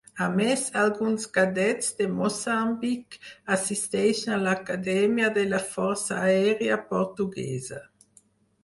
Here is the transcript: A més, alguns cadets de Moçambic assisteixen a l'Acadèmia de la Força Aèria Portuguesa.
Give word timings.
A 0.25 0.27
més, 0.35 0.61
alguns 0.83 1.27
cadets 1.35 1.89
de 1.99 2.07
Moçambic 2.21 3.19
assisteixen 3.59 4.35
a 4.39 4.41
l'Acadèmia 4.49 5.31
de 5.37 5.45
la 5.53 5.63
Força 5.77 6.21
Aèria 6.33 6.81
Portuguesa. 6.97 7.87